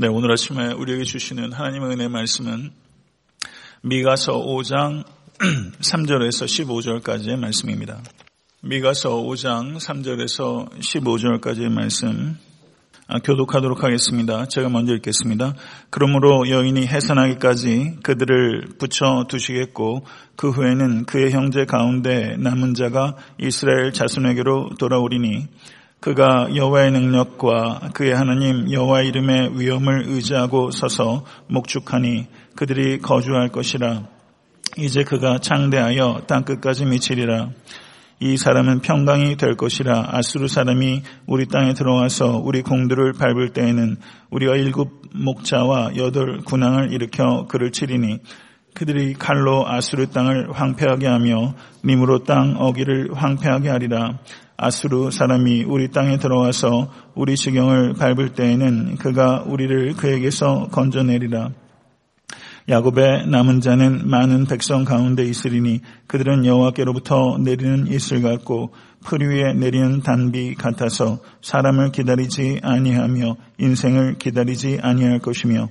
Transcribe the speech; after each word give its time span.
네, 0.00 0.06
오늘 0.06 0.30
아침에 0.30 0.74
우리에게 0.74 1.02
주시는 1.02 1.52
하나님의 1.52 1.90
은혜 1.90 2.06
말씀은 2.06 2.70
미가서 3.82 4.44
5장 4.44 5.02
3절에서 5.80 7.02
15절까지의 7.02 7.36
말씀입니다. 7.36 8.00
미가서 8.60 9.16
5장 9.16 9.76
3절에서 9.78 10.70
15절까지의 10.78 11.70
말씀 11.70 12.38
아, 13.08 13.18
교독하도록 13.18 13.82
하겠습니다. 13.82 14.46
제가 14.46 14.68
먼저 14.68 14.94
읽겠습니다. 14.94 15.54
그러므로 15.90 16.48
여인이 16.48 16.86
해산하기까지 16.86 17.96
그들을 18.04 18.68
붙여 18.78 19.24
두시겠고 19.28 20.04
그 20.36 20.50
후에는 20.50 21.06
그의 21.06 21.32
형제 21.32 21.64
가운데 21.64 22.36
남은 22.38 22.74
자가 22.74 23.16
이스라엘 23.40 23.92
자손에게로 23.92 24.76
돌아오리니 24.78 25.48
그가 26.00 26.54
여호와의 26.54 26.92
능력과 26.92 27.90
그의 27.92 28.14
하나님 28.14 28.70
여호와 28.70 29.02
이름의 29.02 29.58
위엄을 29.58 30.04
의지하고 30.06 30.70
서서 30.70 31.24
목축하니 31.48 32.26
그들이 32.54 32.98
거주할 33.00 33.48
것이라. 33.48 34.04
이제 34.76 35.02
그가 35.02 35.38
창대하여 35.38 36.22
땅 36.28 36.44
끝까지 36.44 36.84
미치리라. 36.84 37.50
이 38.20 38.36
사람은 38.36 38.80
평강이 38.80 39.36
될 39.36 39.56
것이라. 39.56 40.10
아수르 40.12 40.46
사람이 40.46 41.02
우리 41.26 41.46
땅에 41.46 41.72
들어와서 41.72 42.40
우리 42.44 42.62
공들을 42.62 43.14
밟을 43.14 43.50
때에는 43.52 43.96
우리가 44.30 44.54
일곱 44.54 45.02
목자와 45.14 45.96
여덟 45.96 46.38
군왕을 46.42 46.92
일으켜 46.92 47.46
그를 47.48 47.72
치리니 47.72 48.18
그들이 48.74 49.14
칼로 49.14 49.68
아수르 49.68 50.06
땅을 50.06 50.52
황폐하게 50.52 51.08
하며 51.08 51.54
님으로 51.84 52.22
땅 52.22 52.54
어기를 52.56 53.10
황폐하게 53.14 53.68
하리라 53.68 54.18
아수르 54.60 55.12
사람이 55.12 55.62
우리 55.68 55.88
땅에 55.92 56.18
들어와서 56.18 56.90
우리 57.14 57.36
지경을 57.36 57.94
밟을 57.94 58.30
때에는 58.30 58.96
그가 58.96 59.44
우리를 59.46 59.94
그에게서 59.94 60.66
건져내리라. 60.72 61.50
야곱의 62.68 63.28
남은 63.28 63.60
자는 63.60 64.10
많은 64.10 64.46
백성 64.46 64.84
가운데 64.84 65.22
있으리니 65.22 65.80
그들은 66.08 66.44
여호와께로부터 66.44 67.38
내리는 67.38 67.86
이슬 67.86 68.20
같고 68.20 68.72
풀 69.04 69.20
위에 69.20 69.54
내리는 69.54 70.02
단비 70.02 70.56
같아서 70.56 71.20
사람을 71.40 71.92
기다리지 71.92 72.58
아니하며 72.62 73.36
인생을 73.58 74.18
기다리지 74.18 74.80
아니할 74.82 75.20
것이며 75.20 75.68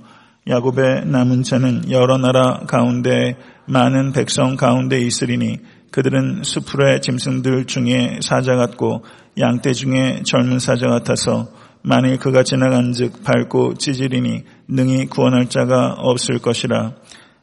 야곱의 0.47 1.07
남은 1.07 1.43
자는 1.43 1.91
여러 1.91 2.17
나라 2.17 2.61
가운데 2.67 3.35
많은 3.65 4.13
백성 4.13 4.55
가운데 4.55 4.97
있으리니 5.01 5.57
그들은 5.91 6.43
수풀의 6.43 7.01
짐승들 7.01 7.65
중에 7.65 8.19
사자 8.21 8.55
같고 8.55 9.03
양떼 9.39 9.73
중에 9.73 10.21
젊은 10.25 10.59
사자 10.59 10.87
같아서 10.87 11.47
만일 11.81 12.17
그가 12.17 12.43
지나간 12.43 12.91
즉 12.91 13.23
밟고 13.23 13.75
찌질이니 13.75 14.43
능히 14.67 15.05
구원할 15.05 15.47
자가 15.49 15.95
없을 15.97 16.39
것이라. 16.39 16.93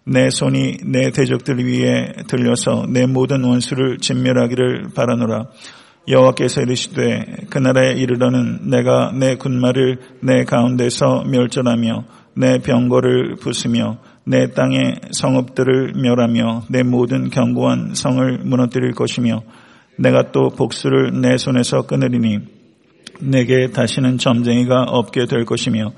내 0.07 0.29
손이 0.29 0.79
내 0.85 1.11
대적들 1.11 1.65
위에 1.65 2.13
들려서 2.29 2.85
내 2.89 3.07
모든 3.07 3.43
원수를 3.43 3.99
진멸하기를 3.99 4.91
바라노라. 4.95 5.47
여호와께서 6.09 6.61
이르시되 6.61 7.47
그 7.49 7.59
나라에 7.59 7.93
이르러는 7.93 8.69
내가 8.69 9.13
내 9.13 9.37
군마를 9.37 9.99
내 10.21 10.45
가운데서 10.45 11.25
멸절하며 11.25 12.05
내 12.37 12.59
병거를 12.59 13.37
부수며 13.37 13.99
내 14.25 14.51
땅의 14.51 15.01
성읍들을 15.13 15.95
멸하며 15.97 16.65
내 16.71 16.83
모든 16.83 17.31
견고한 17.31 17.95
성을 17.95 18.39
무너뜨릴 18.45 18.93
것이며 18.93 19.43
내가 19.97 20.33
또 20.33 20.49
복수를 20.51 21.21
내 21.21 21.37
손에서 21.37 21.83
끊으리니 21.83 22.39
내게 23.21 23.71
다시는 23.71 24.19
점쟁이가 24.19 24.85
없게 24.89 25.27
될 25.27 25.45
것이며 25.45 25.93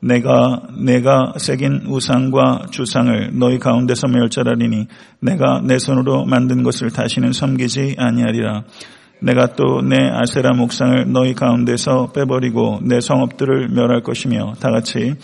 내가 0.00 0.62
내가 0.84 1.34
새긴 1.36 1.82
우상과 1.86 2.66
주상을 2.70 3.38
너희 3.38 3.58
가운데서 3.58 4.08
멸절하리니 4.08 4.86
내가 5.20 5.60
내 5.64 5.78
손으로 5.78 6.24
만든 6.24 6.62
것을 6.62 6.90
다시는 6.90 7.32
섬기지 7.32 7.96
아니하리라. 7.98 8.64
내가 9.20 9.54
또 9.54 9.82
내 9.82 9.96
아세라 9.96 10.50
목상을 10.56 11.12
너희 11.12 11.34
가운데서 11.34 12.10
빼버리고 12.12 12.80
내 12.82 13.00
성읍들을 13.00 13.68
멸할 13.68 14.02
것이며 14.02 14.54
다 14.58 14.70
같이 14.72 15.14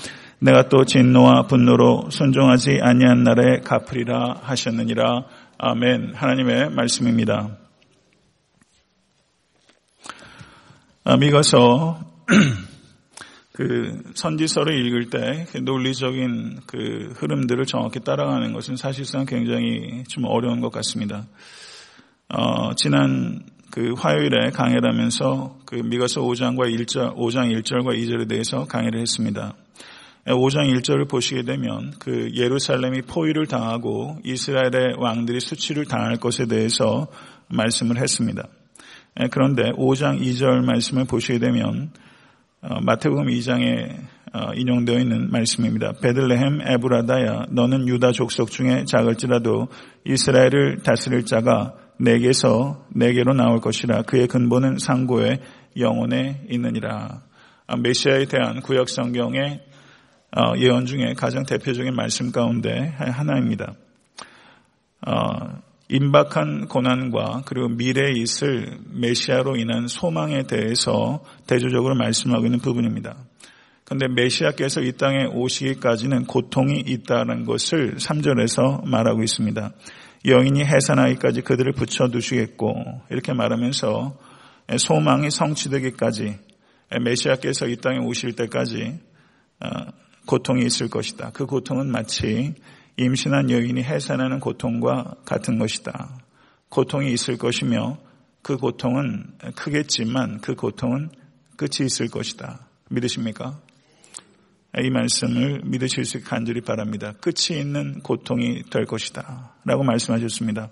내가 0.40 0.68
또 0.68 0.84
진노와 0.84 1.46
분노로 1.48 2.10
순종하지 2.10 2.78
아니한 2.80 3.24
날에 3.24 3.60
갚으리라 3.60 4.40
하셨느니라. 4.42 5.24
아멘. 5.58 6.14
하나님의 6.14 6.70
말씀입니다. 6.70 7.56
아, 11.02 11.16
미가서 11.16 12.00
그 13.52 14.02
선지서를 14.14 14.86
읽을 14.86 15.10
때그 15.10 15.58
논리적인 15.58 16.60
그 16.66 17.12
흐름들을 17.16 17.64
정확히 17.66 17.98
따라가는 17.98 18.52
것은 18.52 18.76
사실상 18.76 19.24
굉장히 19.26 20.04
좀 20.06 20.24
어려운 20.26 20.60
것 20.60 20.70
같습니다. 20.70 21.26
어, 22.28 22.74
지난 22.76 23.40
그 23.72 23.94
화요일에 23.96 24.50
강의를 24.50 24.88
하면서 24.88 25.58
그 25.64 25.74
미가서 25.74 26.20
5장과 26.20 26.72
1절, 26.72 27.16
5장 27.16 27.52
1절과 27.62 27.96
2절에 27.98 28.28
대해서 28.28 28.66
강의를 28.66 29.00
했습니다. 29.00 29.54
5장 30.34 30.72
1절을 30.74 31.08
보시게 31.08 31.42
되면 31.42 31.92
그 31.98 32.30
예루살렘이 32.34 33.02
포위를 33.02 33.46
당하고 33.46 34.18
이스라엘의 34.24 34.96
왕들이 34.98 35.40
수치를 35.40 35.86
당할 35.86 36.16
것에 36.16 36.46
대해서 36.46 37.08
말씀을 37.48 37.98
했습니다. 37.98 38.46
그런데 39.30 39.70
5장 39.72 40.20
2절 40.20 40.64
말씀을 40.64 41.04
보시게 41.04 41.38
되면 41.38 41.90
어, 42.60 42.80
마태복음 42.80 43.26
2장에 43.26 44.00
어, 44.32 44.52
인용되어 44.54 44.98
있는 44.98 45.30
말씀입니다. 45.30 45.92
베들레헴 46.02 46.60
에브라다야 46.66 47.46
너는 47.50 47.86
유다 47.86 48.12
족속 48.12 48.50
중에 48.50 48.84
작을지라도 48.84 49.68
이스라엘을 50.04 50.82
다스릴 50.82 51.24
자가 51.24 51.74
내게서 52.00 52.84
내게로 52.94 53.34
나올 53.34 53.60
것이라 53.60 54.02
그의 54.02 54.26
근본은 54.26 54.78
상고의 54.78 55.38
영혼에 55.78 56.46
있느니라. 56.50 57.22
아, 57.68 57.76
메시아에 57.76 58.24
대한 58.26 58.60
구약 58.60 58.88
성경의 58.88 59.60
어, 59.60 59.68
예언 60.58 60.86
중에 60.86 61.14
가장 61.16 61.44
대표적인 61.44 61.94
말씀 61.94 62.32
가운데 62.32 62.94
하나입니다. 62.98 63.74
어, 65.06 65.62
임박한 65.88 66.68
고난과 66.68 67.42
그리고 67.46 67.68
미래에 67.68 68.12
있을 68.12 68.78
메시아로 68.92 69.56
인한 69.56 69.88
소망에 69.88 70.42
대해서 70.42 71.24
대조적으로 71.46 71.94
말씀하고 71.94 72.44
있는 72.44 72.58
부분입니다. 72.58 73.16
그런데 73.84 74.06
메시아께서 74.08 74.82
이 74.82 74.92
땅에 74.92 75.24
오시기까지는 75.24 76.26
고통이 76.26 76.80
있다는 76.86 77.46
것을 77.46 77.96
3절에서 77.96 78.86
말하고 78.86 79.22
있습니다. 79.22 79.72
여인이 80.26 80.62
해산하기까지 80.62 81.40
그들을 81.40 81.72
붙여두시겠고 81.72 83.02
이렇게 83.10 83.32
말하면서 83.32 84.18
소망이 84.76 85.30
성취되기까지 85.30 86.36
메시아께서 87.02 87.66
이 87.68 87.76
땅에 87.76 87.98
오실 87.98 88.34
때까지 88.36 88.98
어, 89.60 89.68
고통이 90.28 90.62
있을 90.66 90.90
것이다. 90.90 91.30
그 91.32 91.46
고통은 91.46 91.90
마치 91.90 92.54
임신한 92.98 93.50
여인이 93.50 93.82
해산하는 93.82 94.40
고통과 94.40 95.14
같은 95.24 95.58
것이다. 95.58 96.20
고통이 96.68 97.10
있을 97.14 97.38
것이며 97.38 97.96
그 98.42 98.58
고통은 98.58 99.24
크겠지만 99.56 100.42
그 100.42 100.54
고통은 100.54 101.08
끝이 101.56 101.86
있을 101.86 102.08
것이다. 102.08 102.66
믿으십니까? 102.90 103.58
이 104.82 104.90
말씀을 104.90 105.62
믿으실 105.64 106.04
수 106.04 106.22
간절히 106.22 106.60
바랍니다. 106.60 107.14
끝이 107.22 107.58
있는 107.58 108.00
고통이 108.00 108.64
될 108.70 108.84
것이다. 108.84 109.54
라고 109.64 109.82
말씀하셨습니다. 109.82 110.70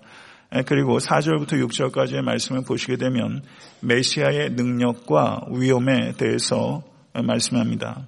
그리고 0.67 0.99
4절부터 0.99 1.53
6절까지의 1.67 2.21
말씀을 2.21 2.61
보시게 2.63 2.97
되면 2.97 3.41
메시아의 3.81 4.51
능력과 4.51 5.47
위험에 5.51 6.13
대해서 6.13 6.83
말씀합니다. 7.13 8.05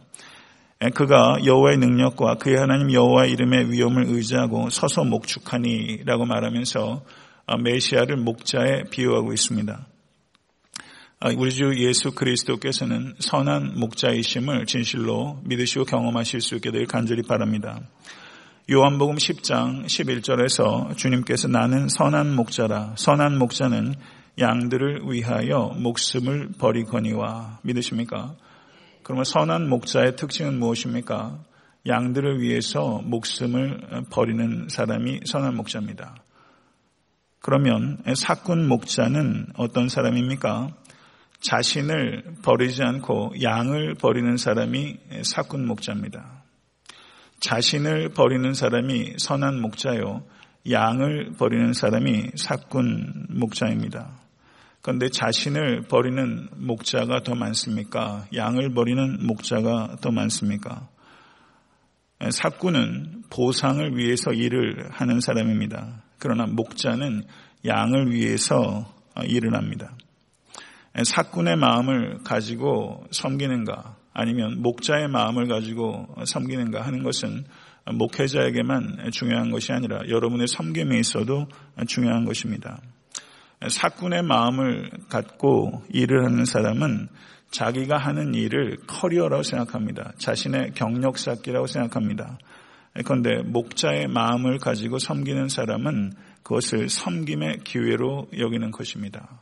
그가 0.88 1.40
여호와의 1.44 1.78
능력과 1.78 2.36
그의 2.36 2.58
하나님 2.58 2.94
여호와의 2.94 3.32
이름의 3.32 3.70
위엄을 3.70 4.06
의지하고 4.08 4.70
서서 4.70 5.04
목축하니라고 5.04 6.26
말하면서 6.26 7.04
아, 7.48 7.58
메시아를 7.58 8.16
목자에 8.16 8.84
비유하고 8.90 9.34
있습니다. 9.34 9.88
아, 11.20 11.30
우리 11.36 11.52
주 11.52 11.74
예수 11.76 12.12
그리스도께서는 12.16 13.16
선한 13.20 13.78
목자이심을 13.78 14.68
진실로 14.68 15.42
믿으시고 15.44 15.84
경험하실 15.84 16.40
수 16.40 16.56
있게 16.56 16.72
될 16.72 16.86
간절히 16.86 17.24
바랍니다. 17.24 17.82
요한복음 18.72 19.16
10장 19.16 19.86
11절에서 19.86 20.96
주님께서 20.96 21.50
나는 21.50 21.90
선한 21.90 22.36
목자라. 22.36 22.94
선한 22.96 23.38
목자는 23.38 23.96
양들을 24.40 25.02
위하여 25.10 25.74
목숨을 25.76 26.52
버리거니와 26.58 27.60
믿으십니까? 27.64 28.36
그러면 29.10 29.24
선한 29.24 29.68
목자의 29.70 30.18
특징은 30.18 30.60
무엇입니까? 30.60 31.40
양들을 31.88 32.42
위해서 32.42 33.02
목숨을 33.04 34.04
버리는 34.12 34.68
사람이 34.70 35.22
선한 35.26 35.56
목자입니다. 35.56 36.16
그러면 37.40 37.98
사꾼 38.16 38.68
목자는 38.68 39.48
어떤 39.58 39.90
사람입니까? 39.90 40.76
자신을 41.42 42.36
버리지 42.44 42.84
않고 42.84 43.34
양을 43.42 43.96
버리는 43.96 44.38
사람이 44.38 45.00
사꾼 45.24 45.66
목자입니다. 45.66 46.44
자신을 47.40 48.10
버리는 48.10 48.54
사람이 48.54 49.16
선한 49.18 49.60
목자요. 49.60 50.24
양을 50.70 51.34
버리는 51.40 51.74
사람이 51.74 52.34
사꾼 52.36 53.26
목자입니다. 53.32 54.29
그런데 54.82 55.10
자신을 55.10 55.84
버리는 55.84 56.48
목자가 56.56 57.22
더 57.24 57.36
많습니까? 57.36 58.26
양을 58.34 58.74
버리는 58.74 59.26
목자가 59.26 59.98
더 60.02 60.12
많습니까? 60.12 60.88
사꾼은 62.30 63.24
보상을 63.30 63.98
위해서 63.98 64.32
일을 64.32 64.90
하는 64.92 65.20
사람입니다. 65.20 66.04
그러나 66.18 66.46
목자는 66.46 67.24
양을 67.66 68.12
위해서 68.12 68.94
일을 69.26 69.56
합니다. 69.56 69.96
사꾼의 71.04 71.58
마음을 71.58 72.20
가지고 72.24 73.06
섬기는가 73.12 73.98
아니면 74.14 74.62
목자의 74.62 75.08
마음을 75.08 75.48
가지고 75.48 76.08
섬기는가 76.26 76.82
하는 76.82 77.04
것은 77.04 77.46
목회자에게만 77.92 79.12
중요한 79.12 79.52
것이 79.52 79.72
아니라 79.72 80.00
여러분의 80.08 80.48
섬김에 80.48 80.98
있어도 81.00 81.48
중요한 81.88 82.26
것입니다. 82.26 82.82
삯꾼의 83.68 84.24
마음을 84.24 84.90
갖고 85.10 85.84
일을 85.90 86.24
하는 86.24 86.46
사람은 86.46 87.10
자기가 87.52 87.98
하는 87.98 88.34
일을 88.34 88.78
커리어라고 88.88 89.44
생각합니다. 89.44 90.14
자신의 90.18 90.72
경력 90.76 91.18
쌓기라고 91.18 91.68
생각합니다. 91.68 92.38
그런데 93.06 93.42
목자의 93.44 94.08
마음을 94.08 94.60
가지고 94.60 95.00
섬기는 95.00 95.50
사람은 95.50 96.14
그것을 96.44 96.90
섬김의 96.90 97.60
기회로 97.64 98.30
여기는 98.38 98.72
것입니다. 98.72 99.42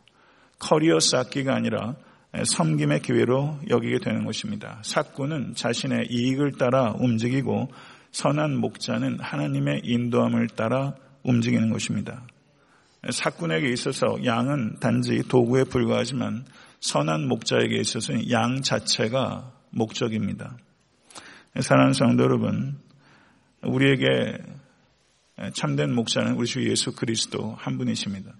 커리어 0.60 1.00
쌓기가 1.00 1.56
아니라 1.56 1.96
섬김의 2.44 3.02
기회로 3.02 3.60
여기게 3.70 4.00
되는 4.00 4.26
것입니다. 4.26 4.80
삯꾼은 4.84 5.56
자신의 5.56 6.08
이익을 6.10 6.54
따라 6.54 6.94
움직이고 6.98 7.70
선한 8.12 8.58
목자는 8.58 9.20
하나님의 9.20 9.82
인도함을 9.84 10.48
따라 10.50 10.96
움직이는 11.24 11.72
것입니다. 11.72 12.24
사꾼에게 13.10 13.70
있어서 13.70 14.18
양은 14.26 14.80
단지 14.80 15.22
도구에 15.28 15.64
불과하지만 15.66 16.46
선한 16.80 17.28
목자에게 17.28 17.78
있어서는 17.78 18.30
양 18.32 18.62
자체가 18.62 19.52
목적입니다. 19.72 20.58
사랑하는 21.60 21.94
성도 21.94 22.24
여러분, 22.24 22.78
우리에게 23.64 24.38
참된 25.54 25.94
목자는 25.94 26.34
우리 26.36 26.48
주 26.48 26.68
예수 26.70 26.96
그리스도 26.96 27.56
한 27.58 27.78
분이십니다. 27.78 28.32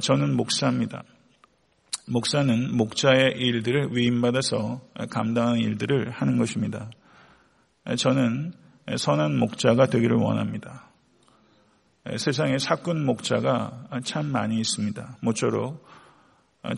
저는 0.00 0.36
목사입니다. 0.36 1.02
목사는 2.06 2.76
목자의 2.76 3.32
일들을 3.36 3.96
위임받아서 3.96 4.80
감당하는 5.10 5.60
일들을 5.60 6.10
하는 6.10 6.36
것입니다. 6.38 6.90
저는 7.96 8.52
선한 8.96 9.38
목자가 9.38 9.86
되기를 9.86 10.16
원합니다. 10.16 10.90
세상에 12.18 12.58
사꾼 12.58 13.04
목자가 13.06 13.88
참 14.04 14.26
많이 14.26 14.58
있습니다. 14.60 15.18
모쪼록 15.22 15.86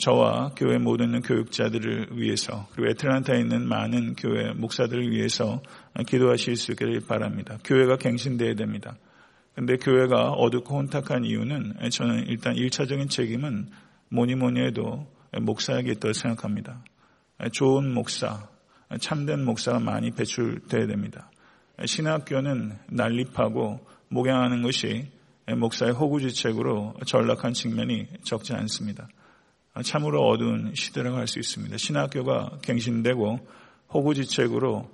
저와 0.00 0.52
교회 0.56 0.78
모든 0.78 1.20
교육자들을 1.20 2.10
위해서 2.12 2.68
그리고 2.72 2.90
애틀란타에 2.90 3.40
있는 3.40 3.66
많은 3.68 4.14
교회 4.14 4.52
목사들을 4.52 5.10
위해서 5.10 5.62
기도하실 6.06 6.56
수 6.56 6.72
있기를 6.72 7.00
바랍니다. 7.08 7.58
교회가 7.64 7.96
갱신되어야 7.96 8.54
됩니다. 8.54 8.96
근데 9.56 9.76
교회가 9.76 10.30
어둡고 10.30 10.76
혼탁한 10.76 11.24
이유는 11.24 11.90
저는 11.90 12.26
일단 12.28 12.54
1차적인 12.54 13.10
책임은 13.10 13.70
뭐니 14.10 14.36
뭐니 14.36 14.60
해도 14.60 15.06
목사에게 15.40 15.92
있다고 15.92 16.12
생각합니다. 16.12 16.84
좋은 17.52 17.92
목사, 17.92 18.48
참된 19.00 19.44
목사가 19.44 19.80
많이 19.80 20.12
배출돼야 20.12 20.86
됩니다. 20.86 21.30
신학교는 21.84 22.78
난립하고 22.90 23.80
목양하는 24.08 24.62
것이 24.62 25.15
목사의 25.54 25.92
호구지책으로 25.92 26.94
전락한 27.06 27.52
측면이 27.52 28.08
적지 28.24 28.52
않습니다. 28.54 29.08
참으로 29.84 30.26
어두운 30.26 30.72
시대라고 30.74 31.16
할 31.16 31.26
수 31.26 31.38
있습니다. 31.38 31.76
신학교가 31.76 32.58
갱신되고 32.62 33.38
호구지책으로 33.92 34.90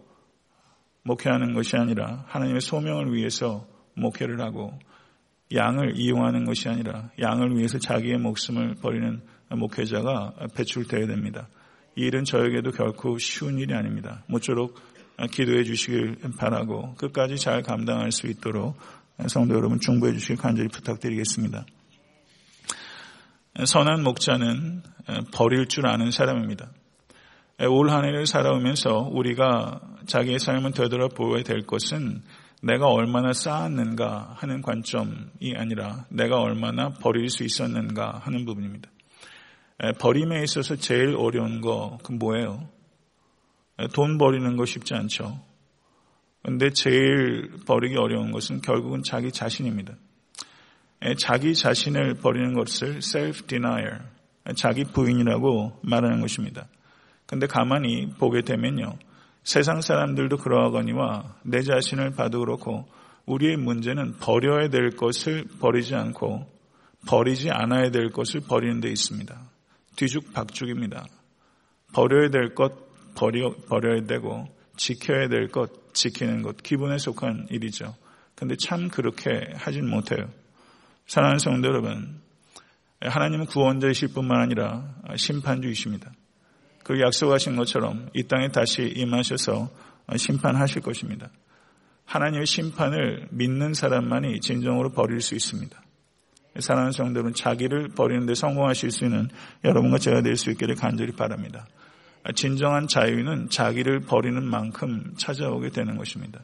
목회하는 1.05 1.55
것이 1.55 1.77
아니라 1.77 2.25
하나님의 2.29 2.61
소명을 2.61 3.15
위해서 3.15 3.67
목회를 3.95 4.41
하고 4.41 4.79
양을 5.55 5.97
이용하는 5.97 6.45
것이 6.45 6.69
아니라 6.69 7.11
양을 7.21 7.57
위해서 7.57 7.79
자기의 7.79 8.19
목숨을 8.19 8.77
버리는 8.77 9.21
목회자가 9.51 10.35
배출되어야 10.55 11.07
됩니다. 11.07 11.49
이 11.97 12.03
일은 12.03 12.25
저에게도 12.25 12.71
결코 12.71 13.19
쉬운 13.19 13.59
일이 13.59 13.75
아닙니다. 13.75 14.25
모쪼록 14.29 14.75
기도해 15.31 15.65
주시길 15.65 16.17
바라고 16.39 16.95
끝까지 16.95 17.37
잘 17.37 17.63
감당할 17.63 18.13
수 18.13 18.27
있도록 18.29 18.77
성도 19.29 19.55
여러분 19.55 19.79
중보해 19.81 20.13
주시길 20.13 20.37
간절히 20.37 20.69
부탁드리겠습니다. 20.69 21.65
선한 23.65 24.03
목자는 24.03 24.83
버릴 25.33 25.67
줄 25.67 25.87
아는 25.87 26.11
사람입니다. 26.11 26.71
올 27.69 27.91
한 27.91 28.05
해를 28.05 28.27
살아오면서 28.27 29.11
우리가 29.13 29.81
자기의 30.07 30.39
삶을 30.39 30.73
되돌아보아야 30.73 31.43
될 31.43 31.67
것은 31.67 32.23
내가 32.63 32.87
얼마나 32.89 33.33
쌓았는가 33.33 34.35
하는 34.37 34.63
관점이 34.63 35.55
아니라 35.57 36.07
내가 36.11 36.41
얼마나 36.41 36.91
버릴 36.91 37.29
수 37.29 37.45
있었는가 37.45 38.21
하는 38.25 38.45
부분입니다. 38.45 38.91
버림에 39.99 40.43
있어서 40.45 40.77
제일 40.77 41.17
어려운 41.17 41.61
거, 41.61 41.99
그 42.03 42.13
뭐예요? 42.13 42.69
돈 43.95 44.17
버리는 44.17 44.57
거 44.57 44.65
쉽지 44.65 44.95
않죠. 44.95 45.41
근데 46.43 46.71
제일 46.71 47.51
버리기 47.67 47.97
어려운 47.97 48.33
것은 48.33 48.61
결국은 48.63 49.03
자기 49.05 49.31
자신입니다. 49.31 49.95
자기 51.19 51.55
자신을 51.55 52.15
버리는 52.15 52.53
것을 52.55 52.99
self-denial, 52.99 54.01
자기 54.57 54.85
부인이라고 54.85 55.81
말하는 55.83 56.21
것입니다. 56.21 56.67
근데 57.27 57.47
가만히 57.47 58.11
보게 58.19 58.43
되면요. 58.43 58.99
세상 59.45 59.81
사람들도 59.81 60.37
그러하거니와 60.37 61.37
내 61.45 61.63
자신을 61.63 62.13
봐도 62.13 62.41
그렇고 62.41 62.87
우리의 63.27 63.57
문제는 63.57 64.19
버려야 64.19 64.69
될 64.69 64.91
것을 64.91 65.45
버리지 65.61 65.95
않고 65.95 66.47
버리지 67.07 67.51
않아야 67.51 67.91
될 67.91 68.11
것을 68.11 68.41
버리는 68.41 68.81
데 68.81 68.89
있습니다. 68.91 69.37
뒤죽박죽입니다. 69.97 71.05
버려야 71.95 72.31
될 72.31 72.55
것 72.55 72.93
버려, 73.15 73.55
버려야 73.69 74.07
되고 74.07 74.47
지켜야 74.77 75.29
될 75.29 75.49
것 75.49 75.95
지키는 75.95 76.43
것 76.43 76.63
기분에 76.63 76.99
속한 76.99 77.49
일이죠. 77.51 77.95
근데 78.35 78.57
참 78.57 78.89
그렇게 78.89 79.53
하진 79.55 79.89
못해요. 79.89 80.31
사랑하는 81.07 81.39
성도 81.39 81.69
여러분, 81.69 82.21
하나님은 83.01 83.47
구원자이실 83.47 84.09
뿐만 84.15 84.41
아니라 84.41 84.95
심판주이십니다. 85.17 86.13
그 86.85 87.01
약속하신 87.01 87.57
것처럼 87.57 88.09
이 88.15 88.25
땅에 88.25 88.49
다시 88.49 88.93
임하셔서 88.97 89.71
심판하실 90.17 90.83
것입니다. 90.83 91.29
하나님의 92.07 92.47
심판을 92.47 93.29
믿는 93.31 93.75
사람만이 93.75 94.41
진정으로 94.41 94.91
버릴 94.93 95.21
수 95.21 95.35
있습니다. 95.35 95.81
사랑하는 96.59 96.93
성도는 96.93 97.35
자기를 97.35 97.89
버리는데 97.89 98.35
성공하실 98.35 98.91
수 98.91 99.05
있는 99.05 99.29
여러분과 99.65 99.99
제가 99.99 100.23
될 100.23 100.37
수 100.37 100.51
있기를 100.51 100.75
간절히 100.75 101.13
바랍니다. 101.13 101.67
진정한 102.35 102.87
자유는 102.87 103.51
자기를 103.51 104.01
버리는 104.01 104.43
만큼 104.45 105.15
찾아오게 105.17 105.71
되는 105.71 105.97
것입니다. 105.97 106.41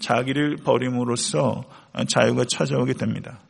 자기를 0.00 0.56
버림으로써 0.56 1.64
자유가 2.08 2.44
찾아오게 2.44 2.94
됩니다. 2.94 3.40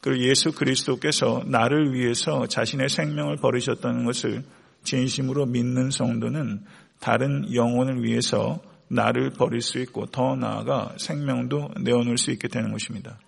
그리고 0.00 0.22
예수 0.22 0.52
그리스도께서 0.52 1.42
나를 1.46 1.94
위해서 1.94 2.46
자신의 2.46 2.88
생명을 2.88 3.36
버리셨다는 3.36 4.04
것을 4.04 4.44
진심으로 4.84 5.46
믿는 5.46 5.90
성도는 5.90 6.64
다른 7.00 7.52
영혼을 7.54 8.04
위해서 8.04 8.60
나를 8.88 9.30
버릴 9.30 9.62
수 9.62 9.78
있고 9.80 10.06
더 10.06 10.36
나아가 10.36 10.92
생명도 10.98 11.70
내어놓을 11.80 12.18
수 12.18 12.30
있게 12.30 12.48
되는 12.48 12.70
것입니다. 12.70 13.18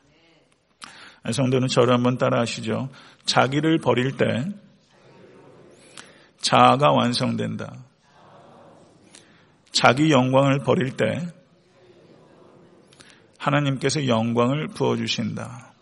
성도는 1.32 1.68
저를 1.68 1.94
한번 1.94 2.18
따라 2.18 2.40
하시죠. 2.40 2.90
자기를 3.24 3.78
버릴 3.78 4.16
때 4.16 4.44
자아가 6.40 6.92
완성된다. 6.92 7.85
자기 9.76 10.10
영광을 10.10 10.60
버릴 10.60 10.96
때 10.96 11.20
하나님께서 13.36 14.06
영광을 14.06 14.68
부어주신다. 14.68 15.74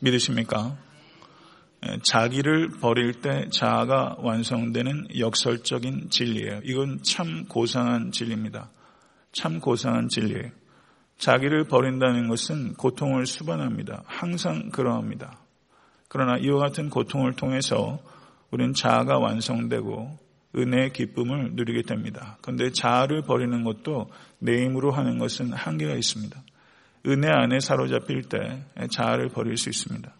믿으십니까? 0.00 0.76
예, 1.86 1.98
자기를 2.02 2.68
버릴 2.82 3.22
때 3.22 3.48
자아가 3.48 4.16
완성되는 4.18 5.18
역설적인 5.18 6.10
진리예요. 6.10 6.60
이건 6.64 7.00
참 7.02 7.46
고상한 7.46 8.12
진리입니다. 8.12 8.68
참 9.32 9.58
고상한 9.58 10.10
진리예요. 10.10 10.50
자기를 11.16 11.64
버린다는 11.64 12.28
것은 12.28 12.74
고통을 12.74 13.24
수반합니다. 13.24 14.02
항상 14.04 14.68
그러합니다. 14.68 15.38
그러나 16.08 16.36
이와 16.36 16.58
같은 16.58 16.90
고통을 16.90 17.36
통해서 17.36 17.98
우리는 18.50 18.74
자아가 18.74 19.18
완성되고 19.18 20.25
은혜의 20.56 20.92
기쁨을 20.92 21.52
누리게 21.52 21.82
됩니다. 21.82 22.38
그런데 22.40 22.70
자아를 22.70 23.22
버리는 23.22 23.62
것도 23.64 24.10
내 24.38 24.64
힘으로 24.64 24.90
하는 24.90 25.18
것은 25.18 25.52
한계가 25.52 25.94
있습니다. 25.94 26.42
은혜 27.06 27.28
안에 27.28 27.60
사로잡힐 27.60 28.22
때 28.22 28.64
자아를 28.90 29.28
버릴 29.28 29.56
수 29.56 29.68
있습니다. 29.68 30.12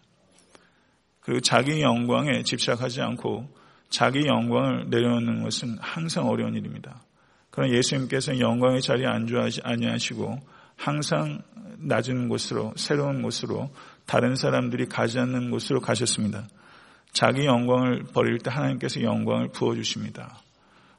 그리고 1.20 1.40
자기 1.40 1.80
영광에 1.80 2.42
집착하지 2.42 3.00
않고 3.02 3.48
자기 3.88 4.26
영광을 4.26 4.88
내려놓는 4.90 5.42
것은 5.42 5.78
항상 5.80 6.28
어려운 6.28 6.54
일입니다. 6.54 7.02
그러나 7.50 7.72
예수님께서 7.74 8.38
영광의 8.38 8.82
자리에 8.82 9.06
안주하지 9.06 9.62
아니하시고 9.64 10.38
항상 10.76 11.42
낮은 11.78 12.28
곳으로 12.28 12.72
새로운 12.76 13.22
곳으로 13.22 13.70
다른 14.06 14.36
사람들이 14.36 14.86
가지 14.86 15.18
않는 15.18 15.50
곳으로 15.50 15.80
가셨습니다. 15.80 16.46
자기 17.16 17.46
영광을 17.46 18.02
버릴 18.12 18.36
때 18.36 18.50
하나님께서 18.50 19.00
영광을 19.00 19.48
부어주십니다. 19.48 20.38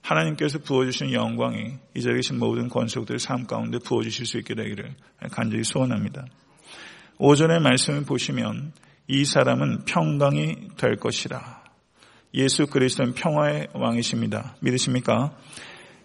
하나님께서 0.01 0.57
부어주신 0.57 1.13
영광이 1.13 1.75
이 1.93 2.01
자리에 2.01 2.15
계신 2.15 2.39
모든 2.39 2.69
권속들의 2.69 3.19
삶 3.19 3.45
가운데 3.45 3.77
부어주실 3.77 4.25
수 4.25 4.39
있게 4.39 4.55
되기를 4.55 4.95
간절히 5.29 5.63
소원합니다. 5.63 6.25
오전의 7.19 7.59
말씀을 7.59 8.03
보시면 8.05 8.71
이 9.07 9.25
사람은 9.25 9.85
평강이 9.85 10.69
될 10.77 10.95
것이라. 10.95 11.63
예수 12.33 12.65
그리스도는 12.65 13.13
평화의 13.13 13.67
왕이십니다. 13.75 14.55
믿으십니까? 14.61 15.37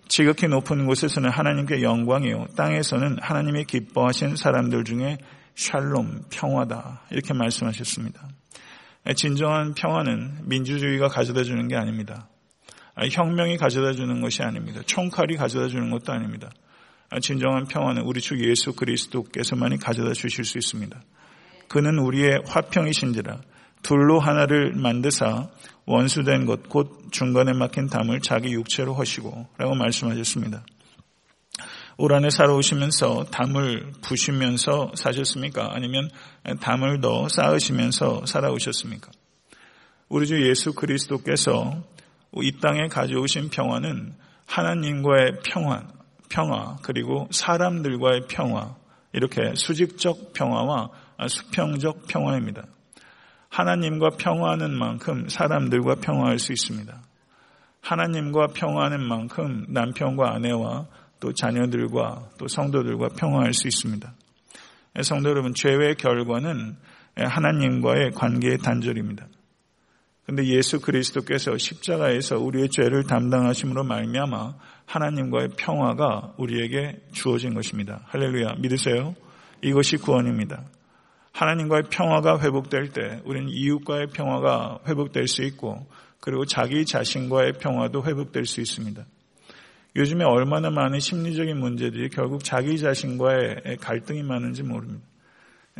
지극히 0.08 0.46
높은 0.46 0.84
곳에서는 0.86 1.30
하나님께 1.30 1.80
영광이요. 1.80 2.48
땅에서는 2.54 3.16
하나님이 3.22 3.64
기뻐하신 3.64 4.36
사람들 4.36 4.84
중에 4.84 5.16
샬롬, 5.54 6.24
평화다. 6.30 7.04
이렇게 7.12 7.32
말씀하셨습니다. 7.32 8.28
진정한 9.16 9.74
평화는 9.74 10.48
민주주의가 10.48 11.08
가져다 11.08 11.42
주는 11.42 11.66
게 11.68 11.76
아닙니다. 11.76 12.28
혁명이 13.10 13.56
가져다 13.56 13.92
주는 13.92 14.20
것이 14.20 14.42
아닙니다. 14.42 14.80
총칼이 14.86 15.36
가져다 15.36 15.68
주는 15.68 15.90
것도 15.90 16.12
아닙니다. 16.12 16.50
진정한 17.20 17.66
평화는 17.66 18.02
우리 18.02 18.20
주 18.20 18.38
예수 18.48 18.74
그리스도께서만이 18.74 19.78
가져다 19.78 20.12
주실 20.12 20.44
수 20.44 20.58
있습니다. 20.58 21.02
그는 21.68 21.98
우리의 21.98 22.42
화평이신지라 22.46 23.40
둘로 23.82 24.20
하나를 24.20 24.74
만드사 24.74 25.48
원수된 25.84 26.46
것, 26.46 26.68
곧 26.68 27.08
중간에 27.10 27.52
막힌 27.52 27.88
담을 27.88 28.20
자기 28.20 28.52
육체로 28.52 28.94
하시고 28.94 29.48
라고 29.58 29.74
말씀하셨습니다. 29.74 30.64
올 31.98 32.14
한해 32.14 32.30
살아오시면서 32.30 33.24
담을 33.30 33.92
부시면서 34.02 34.92
사셨습니까? 34.94 35.70
아니면 35.72 36.10
담을 36.60 37.00
더 37.00 37.28
쌓으시면서 37.28 38.26
살아오셨습니까? 38.26 39.10
우리 40.08 40.26
주 40.26 40.46
예수 40.48 40.74
그리스도께서 40.74 41.82
이 42.36 42.52
땅에 42.60 42.86
가져오신 42.88 43.50
평화는 43.50 44.14
하나님과의 44.46 45.40
평화, 45.44 45.82
평화, 46.28 46.76
그리고 46.82 47.28
사람들과의 47.30 48.22
평화, 48.28 48.74
이렇게 49.12 49.54
수직적 49.54 50.32
평화와 50.32 50.90
수평적 51.28 52.06
평화입니다. 52.08 52.64
하나님과 53.50 54.10
평화하는 54.18 54.72
만큼 54.76 55.28
사람들과 55.28 55.96
평화할 55.96 56.38
수 56.38 56.52
있습니다. 56.52 57.02
하나님과 57.82 58.48
평화하는 58.54 59.02
만큼 59.06 59.66
남편과 59.68 60.34
아내와 60.34 60.86
또 61.22 61.32
자녀들과 61.32 62.30
또 62.36 62.48
성도들과 62.48 63.10
평화할 63.10 63.54
수 63.54 63.68
있습니다. 63.68 64.12
성도 65.02 65.30
여러분, 65.30 65.54
죄의 65.54 65.94
결과는 65.94 66.74
하나님과의 67.14 68.10
관계의 68.10 68.58
단절입니다. 68.58 69.28
근데 70.26 70.44
예수 70.46 70.80
그리스도께서 70.80 71.56
십자가에서 71.56 72.38
우리의 72.40 72.70
죄를 72.70 73.04
담당하심으로 73.04 73.84
말미암아 73.84 74.54
하나님과의 74.86 75.50
평화가 75.56 76.34
우리에게 76.38 77.00
주어진 77.12 77.54
것입니다. 77.54 78.00
할렐루야. 78.06 78.56
믿으세요? 78.58 79.14
이것이 79.62 79.98
구원입니다. 79.98 80.64
하나님과의 81.30 81.84
평화가 81.88 82.40
회복될 82.40 82.90
때 82.90 83.20
우리는 83.24 83.48
이웃과의 83.48 84.08
평화가 84.08 84.80
회복될 84.88 85.28
수 85.28 85.44
있고 85.44 85.86
그리고 86.18 86.44
자기 86.46 86.84
자신과의 86.84 87.54
평화도 87.60 88.04
회복될 88.04 88.44
수 88.44 88.60
있습니다. 88.60 89.04
요즘에 89.94 90.24
얼마나 90.24 90.70
많은 90.70 91.00
심리적인 91.00 91.58
문제들이 91.58 92.08
결국 92.08 92.42
자기 92.42 92.78
자신과의 92.78 93.78
갈등이 93.80 94.22
많은지 94.22 94.62
모릅니다. 94.62 95.04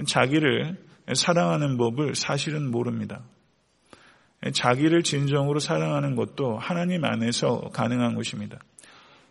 자기를 0.07 0.77
사랑하는 1.15 1.77
법을 1.77 2.15
사실은 2.15 2.71
모릅니다. 2.71 3.23
자기를 4.53 5.03
진정으로 5.03 5.61
사랑하는 5.61 6.17
것도 6.17 6.59
하나님 6.59 7.05
안에서 7.05 7.71
가능한 7.73 8.15
것입니다. 8.15 8.59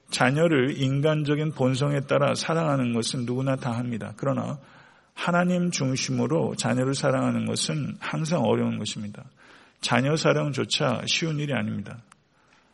자녀를 0.09 0.81
인간적인 0.81 1.53
본성에 1.53 2.01
따라 2.01 2.33
사랑하는 2.33 2.93
것은 2.93 3.25
누구나 3.25 3.55
다 3.55 3.71
합니다. 3.71 4.13
그러나 4.17 4.57
하나님 5.13 5.71
중심으로 5.71 6.55
자녀를 6.55 6.95
사랑하는 6.95 7.45
것은 7.45 7.97
항상 7.99 8.41
어려운 8.43 8.77
것입니다. 8.77 9.23
자녀 9.79 10.15
사랑조차 10.15 11.01
쉬운 11.05 11.39
일이 11.39 11.53
아닙니다. 11.53 11.97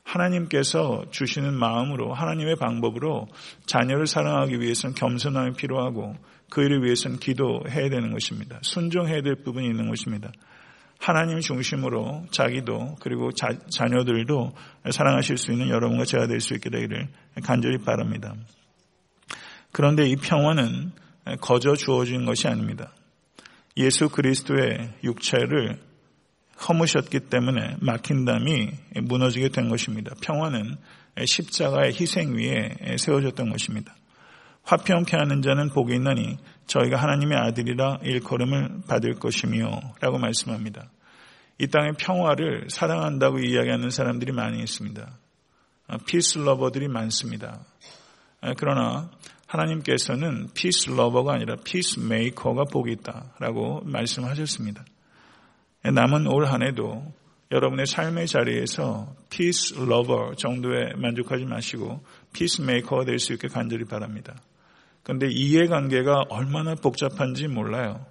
하나님께서 0.08 1.04
주시는 1.12 1.54
마음으로 1.54 2.14
하나님의 2.14 2.56
방법으로 2.56 3.28
자녀를 3.66 4.08
사랑하기 4.08 4.60
위해서는 4.62 4.96
겸손함이 4.96 5.54
필요하고 5.54 6.16
그 6.50 6.62
일을 6.64 6.84
위해서는 6.84 7.20
기도해야 7.20 7.90
되는 7.90 8.12
것입니다. 8.14 8.58
순종해야 8.62 9.22
될 9.22 9.36
부분이 9.36 9.68
있는 9.68 9.90
것입니다. 9.90 10.32
하나님 10.98 11.42
중심으로 11.42 12.26
자기도 12.32 12.96
그리고 13.02 13.32
자, 13.32 13.50
자녀들도 13.70 14.54
사랑하실 14.90 15.38
수 15.38 15.52
있는 15.52 15.70
여러분과 15.70 16.06
제가 16.06 16.26
될 16.28 16.40
수 16.40 16.54
있게 16.56 16.70
되기를 16.70 17.10
간절히 17.44 17.78
바랍니다. 17.78 18.34
그런데 19.74 20.08
이 20.08 20.16
평화는 20.16 20.92
거저 21.42 21.76
주어진 21.76 22.26
것이 22.26 22.48
아닙니다. 22.48 22.94
예수 23.76 24.10
그리스도의 24.10 24.94
육체를 25.04 25.87
허무셨기 26.68 27.22
때문에 27.30 27.78
막힌 27.82 28.26
담이 28.26 28.72
무너지게 29.04 29.50
된 29.50 29.70
것입니다. 29.70 30.16
평화는 30.22 30.78
십자가의 31.26 31.94
희생 31.94 32.36
위에 32.36 32.98
세워졌던 32.98 33.50
것입니다. 33.50 33.96
화평케 34.64 35.16
하는 35.16 35.42
자는 35.42 35.70
복이 35.70 35.94
있나니 35.96 36.38
저희가 36.66 36.98
하나님의 36.98 37.38
아들이라 37.38 38.00
일컬음을 38.04 38.82
받을 38.88 39.16
것이며 39.16 39.80
라고 40.02 40.18
말씀합니다. 40.18 40.90
이 41.60 41.68
땅의 41.68 41.94
평화를 41.98 42.68
사랑한다고 42.70 43.40
이야기하는 43.40 43.90
사람들이 43.90 44.32
많이 44.32 44.60
있습니다. 44.60 45.10
peace 46.06 46.40
lover들이 46.40 46.88
많습니다. 46.90 47.62
그러나 48.58 49.10
하나님께서는 49.48 50.50
peace 50.54 50.90
lover가 50.90 51.34
아니라 51.34 51.56
peace 51.64 52.02
maker가 52.02 52.66
복이 52.66 52.92
있다라고 52.92 53.84
말씀하셨습니다. 53.86 54.84
남은 55.92 56.28
올 56.28 56.46
한 56.46 56.64
해도 56.64 57.04
여러분의 57.52 57.86
삶의 57.86 58.28
자리에서 58.28 59.16
peace 59.30 59.76
lover 59.76 60.36
정도에 60.36 60.94
만족하지 60.96 61.46
마시고 61.46 62.04
메이커가 62.66 63.06
될 63.06 63.20
수 63.20 63.34
있게 63.34 63.48
간절히 63.48 63.86
바랍니다. 63.86 64.36
그런데 65.04 65.28
이해관계가 65.30 66.26
얼마나 66.30 66.76
복잡한지 66.76 67.48
몰라요. 67.48 68.06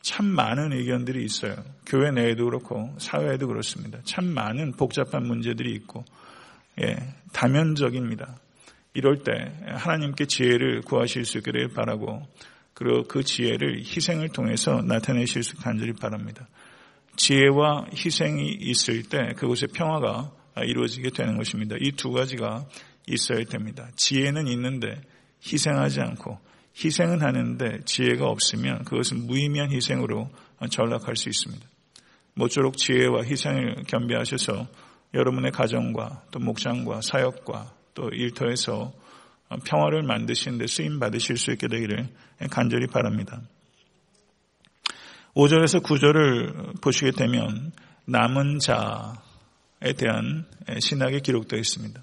참 0.00 0.24
많은 0.24 0.72
의견들이 0.72 1.22
있어요. 1.24 1.56
교회 1.84 2.10
내에도 2.10 2.46
그렇고 2.46 2.94
사회에도 2.98 3.46
그렇습니다. 3.48 3.98
참 4.04 4.24
많은 4.24 4.72
복잡한 4.72 5.26
문제들이 5.26 5.74
있고 5.74 6.04
예, 6.80 6.96
다면적입니다. 7.32 8.38
이럴 8.94 9.22
때 9.22 9.52
하나님께 9.66 10.26
지혜를 10.26 10.80
구하실 10.82 11.26
수 11.26 11.38
있기를 11.38 11.68
바라고 11.68 12.26
그리고 12.72 13.02
그 13.04 13.22
지혜를 13.22 13.80
희생을 13.80 14.30
통해서 14.30 14.80
나타내실 14.80 15.42
수 15.42 15.56
간절히 15.56 15.92
바랍니다. 15.92 16.48
지혜와 17.16 17.86
희생이 17.94 18.52
있을 18.60 19.02
때 19.04 19.32
그곳에 19.36 19.66
평화가 19.66 20.32
이루어지게 20.64 21.10
되는 21.10 21.36
것입니다. 21.36 21.76
이 21.80 21.92
두 21.92 22.10
가지가 22.12 22.66
있어야 23.06 23.44
됩니다. 23.44 23.88
지혜는 23.96 24.48
있는데 24.48 25.00
희생하지 25.44 26.00
않고 26.00 26.38
희생은 26.84 27.22
하는데 27.22 27.80
지혜가 27.84 28.26
없으면 28.26 28.84
그것은 28.84 29.26
무의미한 29.26 29.70
희생으로 29.72 30.28
전락할 30.70 31.16
수 31.16 31.28
있습니다. 31.28 31.66
모쪼록 32.34 32.76
지혜와 32.76 33.22
희생을 33.24 33.84
겸비하셔서 33.86 34.66
여러분의 35.14 35.52
가정과 35.52 36.24
또 36.32 36.38
목장과 36.38 37.00
사역과 37.00 37.72
또 37.94 38.10
일터에서 38.10 38.92
평화를 39.64 40.02
만드시는 40.02 40.58
데 40.58 40.66
쓰임 40.66 40.98
받으실 40.98 41.36
수 41.38 41.52
있게 41.52 41.68
되기를 41.68 42.08
간절히 42.50 42.86
바랍니다. 42.88 43.40
5절에서 45.36 45.82
9절을 45.82 46.80
보시게 46.80 47.10
되면 47.10 47.70
남은 48.06 48.58
자에 48.58 49.92
대한 49.98 50.46
신학이 50.78 51.20
기록되어 51.20 51.58
있습니다. 51.58 52.00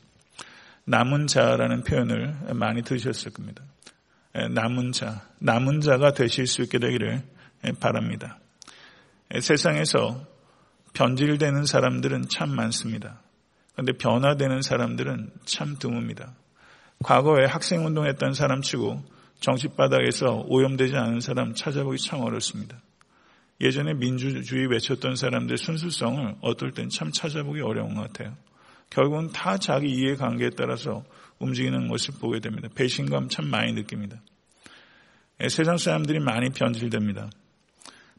남은 0.85 1.25
자라는 1.25 1.83
표현을 1.83 2.53
많이 2.53 2.83
들으셨을 2.83 3.31
겁니다. 3.31 3.63
남은 4.33 4.91
자, 4.91 5.27
남은 5.39 5.81
자가 5.81 6.13
되실 6.13 6.45
수 6.45 6.61
있게 6.61 6.77
되기를 6.77 7.23
바랍니다. 7.79 8.37
세상에서 9.39 10.27
변질되는 10.93 11.65
사람들은 11.65 12.25
참 12.29 12.55
많습니다. 12.55 13.19
그런데 13.71 13.93
변화되는 13.93 14.61
사람들은 14.61 15.31
참 15.45 15.79
드뭅니다. 15.79 16.33
과거에 17.03 17.45
학생 17.45 17.83
운동했던 17.83 18.35
사람 18.35 18.61
치고 18.61 19.03
정치 19.39 19.69
바닥에서 19.69 20.43
오염되지 20.47 20.95
않은 20.95 21.19
사람 21.19 21.55
찾아보기 21.55 21.97
참 21.97 22.21
어렵습니다. 22.21 22.77
예전에 23.61 23.93
민주주의 23.93 24.67
외쳤던 24.67 25.15
사람들 25.15 25.57
순수성을 25.57 26.35
어떨 26.41 26.71
땐 26.71 26.89
참 26.89 27.11
찾아보기 27.11 27.61
어려운 27.61 27.93
것 27.95 28.01
같아요. 28.01 28.35
결국은 28.89 29.31
다 29.31 29.57
자기 29.57 29.89
이해관계에 29.89 30.51
따라서 30.57 31.03
움직이는 31.39 31.87
것을 31.87 32.13
보게 32.19 32.39
됩니다. 32.39 32.69
배신감 32.75 33.29
참 33.29 33.47
많이 33.47 33.73
느낍니다. 33.73 34.21
예, 35.41 35.49
세상 35.49 35.77
사람들이 35.77 36.19
많이 36.19 36.49
변질됩니다. 36.49 37.29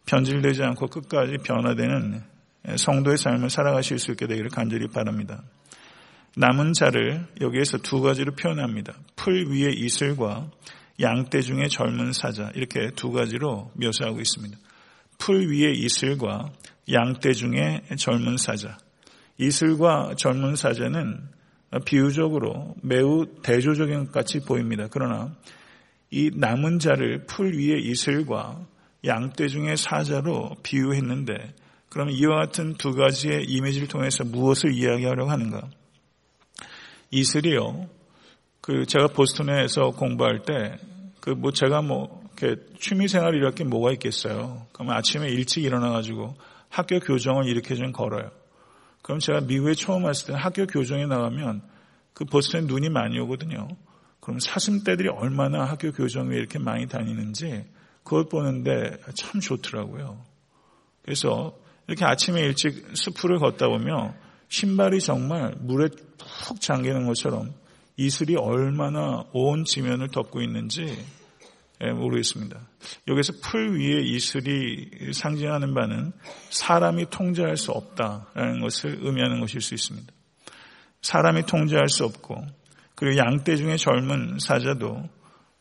변질되지 0.07 0.62
않고 0.62 0.88
끝까지 0.88 1.38
변화되는 1.45 2.23
예, 2.69 2.76
성도의 2.76 3.19
삶을 3.19 3.50
살아가실 3.50 3.99
수 3.99 4.11
있게 4.12 4.26
되기를 4.26 4.50
간절히 4.50 4.88
바랍니다. 4.88 5.43
남은 6.37 6.73
자를 6.73 7.26
여기에서 7.41 7.79
두 7.79 8.00
가지로 8.00 8.35
표현합니다. 8.35 8.95
풀 9.14 9.47
위의 9.49 9.75
이슬과 9.75 10.50
양떼 11.00 11.41
중에 11.43 11.69
젊은 11.69 12.12
사자 12.12 12.50
이렇게 12.55 12.91
두 12.97 13.12
가지로 13.12 13.71
묘사하고 13.75 14.21
있습니다. 14.21 14.59
풀 15.25 15.49
위의 15.50 15.78
이슬과 15.78 16.52
양떼 16.93 17.33
중에 17.33 17.81
젊은 17.97 18.37
사자. 18.37 18.76
이슬과 19.38 20.16
젊은 20.19 20.54
사자는 20.54 21.19
비유적으로 21.87 22.75
매우 22.83 23.25
대조적인 23.43 24.04
것 24.04 24.12
같이 24.12 24.40
보입니다. 24.40 24.87
그러나 24.90 25.35
이 26.11 26.31
남은 26.35 26.78
자를 26.78 27.25
풀 27.25 27.57
위의 27.57 27.83
이슬과 27.87 28.66
양떼 29.07 29.49
중에 29.49 29.76
사자로 29.76 30.57
비유했는데 30.62 31.54
그럼 31.88 32.11
이와 32.11 32.37
같은 32.47 32.75
두 32.75 32.93
가지의 32.93 33.45
이미지를 33.45 33.88
통해서 33.88 34.25
무엇을 34.25 34.75
이야기하려고 34.75 35.31
하는가? 35.31 35.71
이슬이요. 37.11 37.88
그 38.61 38.85
제가 38.85 39.07
보스턴에서 39.07 39.93
공부할 39.93 40.43
때 40.43 40.76
그 41.25 41.31
뭐 41.31 41.52
제가 41.52 41.81
뭐 41.81 42.23
취미 42.79 43.09
생활이 43.09 43.38
이렇게 43.38 43.64
뭐가 43.64 43.93
있겠어요. 43.93 44.67
그러면 44.73 44.97
아침에 44.97 45.29
일찍 45.29 45.64
일어나 45.64 45.91
가지고 45.91 46.35
학교 46.69 46.99
교정을 46.99 47.47
이렇게 47.47 47.75
좀 47.75 47.93
걸어요. 47.93 48.31
그럼 49.03 49.19
제가 49.19 49.43
미국에 49.43 49.75
처음 49.75 50.05
왔을 50.05 50.29
때 50.29 50.33
학교 50.35 50.67
교정에 50.67 51.07
나가면 51.07 51.62
그 52.14 52.25
보스턴에 52.25 52.67
눈이 52.67 52.88
많이 52.88 53.19
오거든요. 53.21 53.69
그럼 54.21 54.38
사슴떼들이 54.38 55.09
얼마나 55.09 55.64
학교 55.64 55.93
교정에 55.93 56.35
이렇게 56.37 56.59
많이 56.59 56.87
다니는지 56.87 57.64
그걸 58.03 58.29
보는데 58.29 58.99
참 59.14 59.41
좋더라고요. 59.41 60.19
그래서 61.03 61.55
이렇게 61.87 62.05
아침에 62.05 62.41
일찍 62.41 62.87
숲을 62.95 63.38
걷다 63.38 63.69
보면 63.69 64.14
신발이 64.49 65.00
정말 65.00 65.55
물에 65.61 65.88
푹 66.47 66.61
잠기는 66.61 67.07
것처럼 67.07 67.53
이슬이 67.97 68.37
얼마나 68.37 69.25
온 69.33 69.64
지면을 69.64 70.09
덮고 70.09 70.41
있는지 70.41 70.83
예, 70.83 71.05
모르겠습니다. 71.81 72.61
여기서 73.09 73.35
풀 73.43 73.78
위에 73.78 74.00
이슬이 74.02 74.90
상징하는 75.12 75.75
바는 75.75 76.12
사람이 76.50 77.07
통제할 77.11 77.57
수 77.57 77.73
없다라는 77.73 78.61
것을 78.61 78.99
의미하는 79.02 79.40
것일 79.40 79.61
수 79.61 79.75
있습니다. 79.75 80.12
사람이 81.02 81.47
통제할 81.47 81.88
수 81.88 82.04
없고 82.04 82.47
그리고 82.95 83.19
양떼 83.19 83.57
중에 83.57 83.76
젊은 83.76 84.38
사자도 84.38 85.09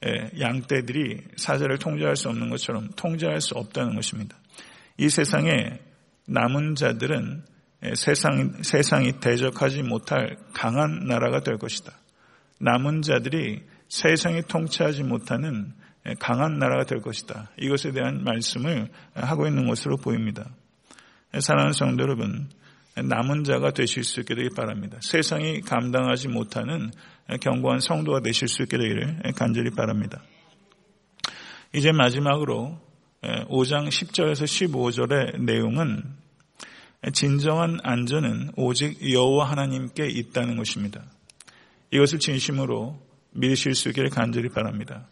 예, 0.06 0.32
양떼들이 0.40 1.22
사자를 1.38 1.78
통제할 1.78 2.16
수 2.16 2.28
없는 2.30 2.50
것처럼 2.50 2.90
통제할 2.96 3.40
수 3.40 3.56
없다는 3.56 3.96
것입니다. 3.96 4.36
이 4.98 5.10
세상에 5.10 5.80
남은 6.28 6.76
자들은 6.76 7.44
예, 7.86 7.96
세상, 7.96 8.62
세상이 8.62 9.20
대적하지 9.20 9.84
못할 9.84 10.38
강한 10.54 11.06
나라가 11.08 11.42
될 11.42 11.58
것이다. 11.58 11.94
남은 12.60 13.02
자들이 13.02 13.64
세상이 13.88 14.44
통치하지 14.44 15.04
못하는 15.04 15.74
예, 15.78 15.83
강한 16.20 16.60
나라가 16.60 16.84
될 16.84 17.02
것이다. 17.02 17.52
이것에 17.60 17.92
대한 17.92 18.24
말씀을 18.24 18.90
하고 19.14 19.48
있는 19.48 19.68
것으로 19.68 19.98
보입니다. 19.98 20.50
예, 21.34 21.40
사랑하는 21.40 21.74
성도 21.74 22.04
여러분, 22.04 22.50
남은 22.96 23.44
자가 23.44 23.72
되실 23.72 24.04
수 24.04 24.20
있게 24.20 24.36
되길 24.36 24.52
바랍니다. 24.56 24.98
세상이 25.02 25.62
감당하지 25.62 26.28
못하는 26.28 26.92
견고한 27.42 27.80
성도가 27.80 28.20
되실 28.20 28.48
수 28.48 28.64
있게 28.64 28.78
되기를 28.78 29.22
간절히 29.36 29.72
바랍니다. 29.72 30.22
이제 31.74 31.92
마지막으로 31.92 32.80
5장 33.24 33.88
10절에서 33.88 34.44
15절의 34.44 35.42
내용은 35.42 36.04
진정한 37.14 37.80
안전은 37.82 38.52
오직 38.56 39.12
여호와 39.12 39.50
하나님께 39.50 40.06
있다는 40.08 40.58
것입니다. 40.58 41.04
이것을 41.92 42.20
진심으로 42.20 43.00
믿으실 43.32 43.74
수 43.74 43.90
있기를 43.90 44.10
간절히 44.10 44.50
바랍니다. 44.50 45.08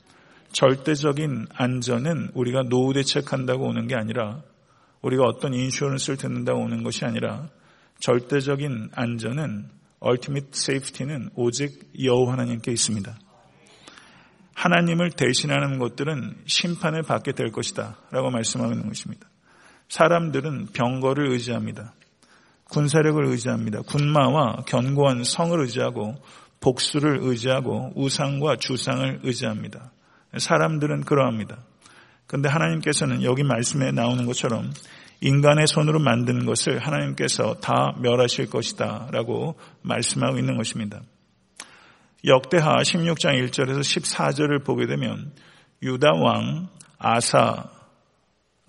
절대적인 0.53 1.47
안전은 1.53 2.31
우리가 2.33 2.63
노후 2.63 2.93
대책한다고 2.93 3.65
오는 3.65 3.87
게 3.87 3.95
아니라 3.95 4.41
우리가 5.01 5.23
어떤 5.23 5.53
인슈런스를 5.53 6.17
듣는다고 6.17 6.61
오는 6.61 6.83
것이 6.83 7.05
아니라 7.05 7.49
절대적인 7.99 8.89
안전은 8.93 9.69
ultimate 10.03 10.49
safety는 10.53 11.29
오직 11.35 11.91
여호와 12.03 12.33
하나님께 12.33 12.71
있습니다. 12.71 13.15
하나님을 14.55 15.11
대신하는 15.11 15.79
것들은 15.79 16.35
심판을 16.45 17.03
받게 17.03 17.31
될 17.31 17.51
것이다. 17.51 17.97
라고 18.11 18.29
말씀하고 18.29 18.73
있는 18.73 18.87
것입니다. 18.87 19.27
사람들은 19.89 20.67
병거를 20.73 21.31
의지합니다. 21.31 21.93
군사력을 22.65 23.25
의지합니다. 23.25 23.81
군마와 23.81 24.63
견고한 24.67 25.23
성을 25.23 25.59
의지하고 25.59 26.15
복수를 26.59 27.19
의지하고 27.21 27.91
우상과 27.95 28.57
주상을 28.57 29.21
의지합니다. 29.23 29.91
사람들은 30.37 31.01
그러합니다. 31.01 31.57
그런데 32.27 32.49
하나님께서는 32.49 33.23
여기 33.23 33.43
말씀에 33.43 33.91
나오는 33.91 34.25
것처럼 34.25 34.71
인간의 35.21 35.67
손으로 35.67 35.99
만든 35.99 36.45
것을 36.45 36.79
하나님께서 36.79 37.55
다 37.55 37.95
멸하실 37.99 38.49
것이다 38.49 39.09
라고 39.11 39.55
말씀하고 39.81 40.39
있는 40.39 40.57
것입니다. 40.57 41.01
역대하 42.25 42.77
16장 42.77 43.49
1절에서 43.49 43.79
14절을 43.79 44.63
보게 44.63 44.87
되면 44.87 45.31
유다 45.83 46.13
왕 46.13 46.69
아사가 46.97 47.69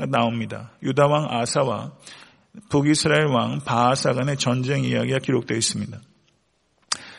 나옵니다. 0.09 0.73
유다 0.83 1.07
왕 1.07 1.27
아사와 1.31 1.93
북이스라엘 2.71 3.27
왕 3.27 3.61
바하사 3.65 4.13
간의 4.13 4.37
전쟁 4.37 4.85
이야기가 4.85 5.19
기록되어 5.19 5.57
있습니다. 5.57 5.99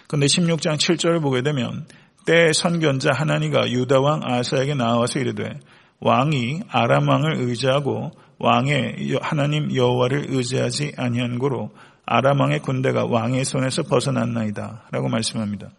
그런데 0.08 0.28
16장 0.28 0.76
7절을 0.76 1.22
보게 1.22 1.42
되면 1.42 1.88
때 2.26 2.54
선견자 2.54 3.12
하나니가 3.14 3.70
유다 3.70 4.00
왕 4.00 4.22
아사에게 4.24 4.76
나와서 4.76 5.20
이르되 5.20 5.60
왕이 6.00 6.62
아람 6.70 7.08
왕을 7.08 7.38
의지하고 7.38 8.12
왕의 8.40 9.18
하나님 9.22 9.74
여호와를 9.74 10.26
의지하지 10.30 10.94
아니한 10.98 11.40
고로 11.40 11.72
아람 12.06 12.40
왕의 12.40 12.60
군대가 12.60 13.06
왕의 13.06 13.46
손에서 13.46 13.84
벗어났나이다 13.84 14.88
라고 14.92 15.08
말씀합니다. 15.08 15.70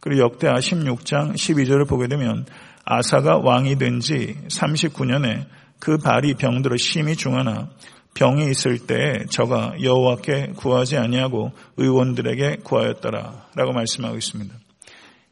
그리고 0.00 0.22
역대하 0.22 0.54
16장 0.54 1.34
12절을 1.34 1.88
보게 1.88 2.08
되면 2.08 2.46
아사가 2.84 3.38
왕이 3.38 3.76
된 3.76 4.00
지 4.00 4.36
39년에 4.48 5.46
그 5.78 5.98
발이 5.98 6.34
병들어 6.34 6.76
심히 6.76 7.14
중하나 7.14 7.68
병이 8.14 8.50
있을 8.50 8.78
때에 8.78 9.26
저가 9.30 9.74
여호와께 9.82 10.54
구하지 10.56 10.96
아니하고 10.96 11.52
의원들에게 11.76 12.58
구하였더라라고 12.64 13.72
말씀하고 13.72 14.16
있습니다. 14.16 14.54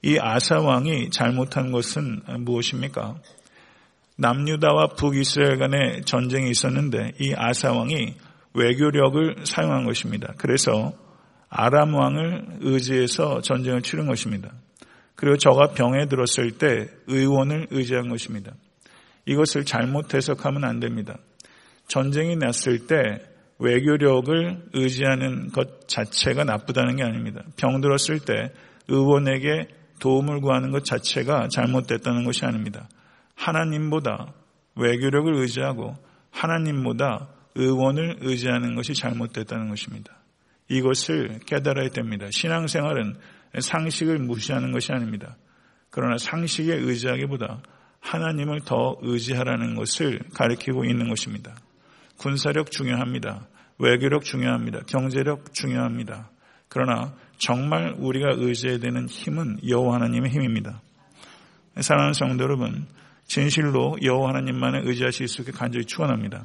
이 0.03 0.19
아사 0.21 0.61
왕이 0.61 1.11
잘못한 1.11 1.73
것은 1.73 2.23
무엇입니까? 2.41 3.17
남유다와 4.17 4.95
북이스라엘 4.97 5.59
간의 5.59 6.03
전쟁이 6.05 6.51
있었는데 6.51 7.13
이 7.21 7.35
아사 7.37 7.73
왕이 7.73 8.15
외교력을 8.55 9.45
사용한 9.45 9.85
것입니다. 9.85 10.33
그래서 10.39 10.93
아람 11.49 11.95
왕을 11.95 12.59
의지해서 12.61 13.41
전쟁을 13.41 13.83
치른 13.83 14.07
것입니다. 14.07 14.53
그리고 15.15 15.37
저가 15.37 15.73
병에 15.73 16.07
들었을 16.07 16.53
때 16.53 16.89
의원을 17.07 17.69
의지한 17.71 18.09
것입니다. 18.09 18.53
이것을 19.27 19.65
잘못 19.65 20.15
해석하면 20.15 20.65
안 20.65 20.81
됩니다. 20.81 21.19
전쟁이 21.89 22.37
났을 22.37 22.87
때 22.87 23.21
외교력을 23.59 24.69
의지하는 24.75 25.49
것 25.49 25.89
자체가 25.89 26.45
나쁘다는 26.45 26.97
게 26.97 27.03
아닙니다. 27.03 27.43
병 27.57 27.81
들었을 27.81 28.21
때 28.21 28.53
의원에게 28.89 29.69
도움을 29.99 30.41
구하는 30.41 30.71
것 30.71 30.85
자체가 30.85 31.49
잘못됐다는 31.49 32.25
것이 32.25 32.45
아닙니다. 32.45 32.89
하나님보다 33.35 34.33
외교력을 34.77 35.35
의지하고 35.35 35.95
하나님보다 36.31 37.29
의원을 37.55 38.19
의지하는 38.21 38.75
것이 38.75 38.95
잘못됐다는 38.95 39.69
것입니다. 39.69 40.13
이것을 40.69 41.41
깨달아야 41.47 41.91
됩니다. 41.91 42.27
신앙생활은 42.31 43.17
상식을 43.59 44.19
무시하는 44.19 44.73
것이 44.73 44.93
아닙니다. 44.93 45.37
그러나 45.91 46.19
상식에 46.19 46.75
의지하기보다 46.75 47.63
하나님을 48.01 48.61
더 48.65 48.97
의지하라는 49.01 49.75
것을 49.75 50.21
가리키고 50.35 50.85
있는 50.85 51.09
것입니다. 51.09 51.55
군사력 52.19 52.71
중요합니다. 52.71 53.47
외교력 53.79 54.25
중요합니다. 54.25 54.81
경제력 54.87 55.53
중요합니다. 55.53 56.31
그러나 56.69 57.15
정말 57.39 57.95
우리가 57.99 58.33
의지해야 58.37 58.79
되는 58.79 59.09
힘은 59.09 59.59
여호와 59.67 59.97
하나님의 59.97 60.31
힘입니다. 60.31 60.81
사랑하는 61.81 62.15
성도 62.15 62.45
여러분, 62.45 62.87
진실로 63.27 63.97
여호와 64.03 64.31
하나님만을 64.31 64.87
의지하실 64.89 65.29
수 65.29 65.43
있게 65.43 65.53
간절히 65.53 65.85
축원합니다. 65.85 66.45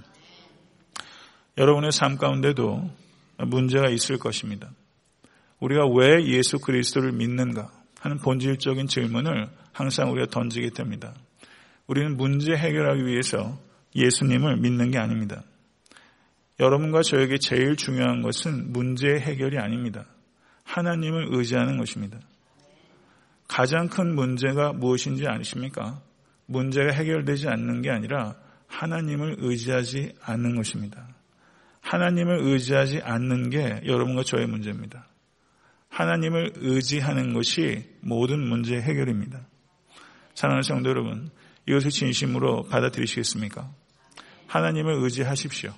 여러분의 1.58 1.92
삶 1.92 2.18
가운데도 2.18 2.90
문제가 3.48 3.90
있을 3.90 4.18
것입니다. 4.18 4.70
우리가 5.60 5.88
왜 5.88 6.26
예수 6.26 6.60
그리스도를 6.60 7.12
믿는가 7.12 7.72
하는 8.00 8.18
본질적인 8.18 8.88
질문을 8.88 9.50
항상 9.72 10.12
우리가 10.12 10.28
던지게 10.32 10.72
됩니다. 10.72 11.14
우리는 11.88 12.18
문제 12.18 12.54
해결하기 12.54 13.06
위해서 13.06 13.58
예수님을 13.96 14.58
믿는 14.58 14.92
게 14.92 14.98
아닙니다. 14.98 15.44
여러분과 16.60 17.02
저에게 17.02 17.38
제일 17.38 17.76
중요한 17.76 18.22
것은 18.22 18.72
문제 18.72 19.08
해결이 19.08 19.58
아닙니다. 19.58 20.06
하나님을 20.64 21.28
의지하는 21.32 21.78
것입니다. 21.78 22.20
가장 23.48 23.90
큰 23.90 24.16
문제가 24.16 24.72
무엇인지 24.72 25.28
아십니까? 25.28 26.02
문제가 26.46 26.92
해결되지 26.94 27.48
않는 27.48 27.82
게 27.82 27.90
아니라 27.90 28.36
하나님을 28.68 29.38
의지하지 29.40 30.14
않는 30.22 30.56
것입니다. 30.56 31.08
하나님을 31.82 32.40
의지하지 32.42 33.02
않는 33.02 33.50
게 33.50 33.82
여러분과 33.86 34.24
저의 34.24 34.48
문제입니다. 34.48 35.08
하나님을 35.90 36.54
의지하는 36.56 37.34
것이 37.34 37.90
모든 38.00 38.40
문제 38.40 38.80
해결입니다. 38.80 39.46
사랑하는 40.36 40.62
성도 40.62 40.90
여러분, 40.90 41.30
이것을 41.68 41.92
진심으로 41.92 42.64
받아들이시겠습니까? 42.64 43.70
하나님을 44.48 45.04
의지하십시오. 45.04 45.74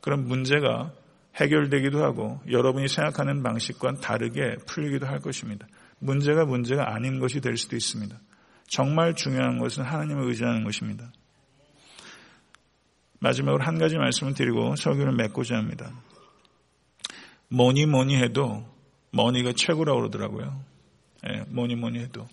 그럼 0.00 0.26
문제가 0.26 0.92
해결되기도 1.36 2.02
하고 2.02 2.40
여러분이 2.50 2.88
생각하는 2.88 3.42
방식과는 3.42 4.00
다르게 4.00 4.56
풀리기도 4.66 5.06
할 5.06 5.20
것입니다. 5.20 5.66
문제가 5.98 6.44
문제가 6.44 6.94
아닌 6.94 7.20
것이 7.20 7.40
될 7.40 7.56
수도 7.56 7.76
있습니다. 7.76 8.18
정말 8.68 9.14
중요한 9.14 9.58
것은 9.58 9.84
하나님을 9.84 10.28
의지하는 10.28 10.64
것입니다. 10.64 11.12
마지막으로 13.20 13.62
한 13.62 13.78
가지 13.78 13.96
말씀을 13.96 14.34
드리고 14.34 14.76
설교를 14.76 15.12
맺고자 15.12 15.56
합니다. 15.56 15.92
뭐니 17.48 17.86
뭐니 17.86 18.16
해도 18.16 18.64
머니가 19.10 19.52
최고라고 19.54 20.00
그러더라고요. 20.00 20.64
예, 21.28 21.44
뭐니 21.48 21.74
뭐니 21.76 21.98
해도. 21.98 22.26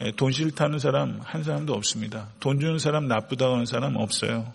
예, 0.00 0.10
돈 0.12 0.32
싫다는 0.32 0.78
사람 0.78 1.20
한 1.20 1.42
사람도 1.44 1.72
없습니다. 1.74 2.30
돈 2.40 2.58
주는 2.58 2.78
사람 2.78 3.06
나쁘다고 3.06 3.54
하는 3.54 3.66
사람 3.66 3.96
없어요. 3.96 4.52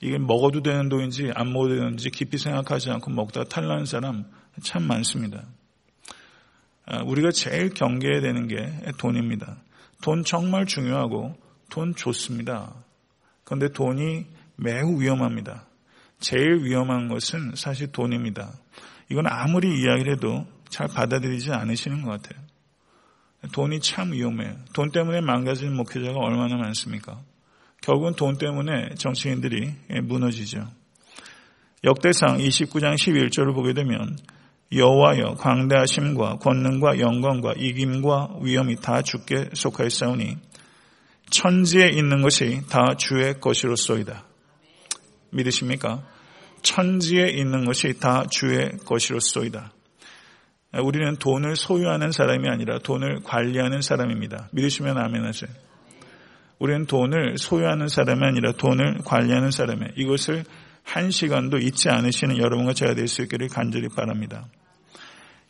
이게 0.00 0.18
먹어도 0.18 0.62
되는 0.62 0.88
돈인지 0.88 1.30
안 1.34 1.52
먹어도 1.52 1.76
되는지 1.76 2.10
깊이 2.10 2.38
생각하지 2.38 2.90
않고 2.90 3.10
먹다가 3.10 3.48
탈나는 3.48 3.86
사람 3.86 4.24
참 4.62 4.82
많습니다. 4.84 5.44
아, 6.86 7.02
우리가 7.02 7.30
제일 7.30 7.70
경계해야 7.70 8.20
되는 8.20 8.46
게 8.46 8.56
돈입니다. 8.98 9.56
돈 10.02 10.22
정말 10.22 10.66
중요하고 10.66 11.36
돈 11.70 11.94
좋습니다. 11.94 12.74
그런데 13.44 13.68
돈이 13.68 14.26
매우 14.56 15.00
위험합니다. 15.00 15.66
제일 16.20 16.64
위험한 16.64 17.08
것은 17.08 17.52
사실 17.54 17.90
돈입니다. 17.92 18.52
이건 19.10 19.26
아무리 19.26 19.80
이야기를 19.80 20.12
해도 20.12 20.46
잘 20.68 20.88
받아들이지 20.88 21.52
않으시는 21.52 22.02
것 22.02 22.10
같아요. 22.10 22.44
돈이 23.52 23.80
참 23.80 24.12
위험해요. 24.12 24.56
돈 24.72 24.90
때문에 24.90 25.20
망가진 25.20 25.74
목회자가 25.74 26.18
얼마나 26.18 26.56
많습니까? 26.56 27.20
결국은 27.86 28.14
돈 28.14 28.36
때문에 28.36 28.96
정치인들이 28.96 29.72
무너지죠. 30.02 30.66
역대상 31.84 32.38
29장 32.38 32.96
11절을 32.96 33.54
보게 33.54 33.74
되면 33.74 34.18
여호와여 34.72 35.34
광대하심과 35.34 36.38
권능과 36.38 36.98
영광과 36.98 37.52
이김과 37.56 38.38
위엄이 38.42 38.76
다 38.82 39.02
주께 39.02 39.50
속하였사오니 39.54 40.36
천지에 41.30 41.90
있는 41.90 42.22
것이 42.22 42.62
다 42.68 42.96
주의 42.96 43.38
것이로소이다. 43.38 44.24
믿으십니까? 45.30 46.02
천지에 46.62 47.28
있는 47.28 47.66
것이 47.66 48.00
다 48.00 48.24
주의 48.28 48.68
것이로소이다. 48.84 49.72
우리는 50.82 51.16
돈을 51.16 51.54
소유하는 51.54 52.10
사람이 52.10 52.48
아니라 52.48 52.80
돈을 52.80 53.20
관리하는 53.22 53.80
사람입니다. 53.80 54.48
믿으시면 54.50 54.98
아멘 54.98 55.24
하세요. 55.24 55.48
우리는 56.58 56.86
돈을 56.86 57.36
소유하는 57.38 57.88
사람이 57.88 58.24
아니라 58.24 58.52
돈을 58.52 58.98
관리하는 59.04 59.50
사람이에요. 59.50 59.92
이것을 59.96 60.44
한 60.82 61.10
시간도 61.10 61.58
잊지 61.58 61.90
않으시는 61.90 62.38
여러분과 62.38 62.72
제가 62.72 62.94
될 62.94 63.08
수 63.08 63.22
있기를 63.22 63.48
간절히 63.48 63.88
바랍니다. 63.88 64.46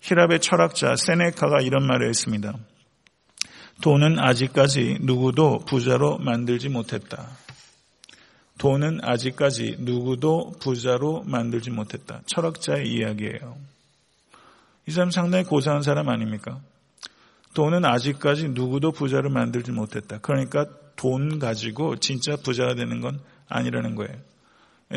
히랍의 0.00 0.40
철학자 0.40 0.96
세네카가 0.96 1.60
이런 1.62 1.86
말을 1.86 2.08
했습니다. 2.08 2.54
돈은 3.82 4.18
아직까지 4.18 4.98
누구도 5.02 5.58
부자로 5.66 6.18
만들지 6.18 6.68
못했다. 6.68 7.28
돈은 8.58 9.00
아직까지 9.02 9.76
누구도 9.80 10.52
부자로 10.60 11.24
만들지 11.24 11.70
못했다. 11.70 12.22
철학자의 12.26 12.88
이야기예요. 12.88 13.56
이 14.86 14.90
사람 14.90 15.10
상당히 15.10 15.44
고상한 15.44 15.82
사람 15.82 16.08
아닙니까? 16.08 16.60
돈은 17.56 17.86
아직까지 17.86 18.50
누구도 18.50 18.92
부자를 18.92 19.30
만들지 19.30 19.72
못했다. 19.72 20.18
그러니까 20.18 20.66
돈 20.94 21.38
가지고 21.38 21.96
진짜 21.96 22.36
부자가 22.36 22.74
되는 22.74 23.00
건 23.00 23.18
아니라는 23.48 23.94
거예요. 23.94 24.14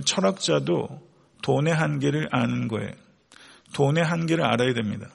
철학자도 0.04 1.02
돈의 1.42 1.74
한계를 1.74 2.28
아는 2.32 2.68
거예요. 2.68 2.92
돈의 3.74 4.04
한계를 4.04 4.44
알아야 4.44 4.74
됩니다. 4.74 5.08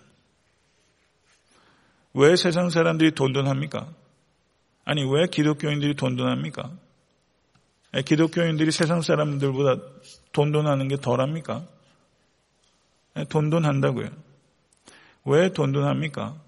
왜 2.15 2.35
세상 2.35 2.71
사람들이 2.71 3.11
돈돈합니까? 3.11 3.93
아니, 4.87 5.05
왜 5.05 5.27
기독교인들이 5.27 5.97
돈돈합니까? 5.97 6.71
기독교인들이 8.07 8.71
세상 8.71 9.03
사람들보다 9.03 9.83
돈돈하는 10.33 10.89
게 10.89 10.97
덜합니까? 10.97 11.67
돈돈한다고요. 13.29 14.09
왜 15.27 15.53
돈돈합니까? 15.53 16.44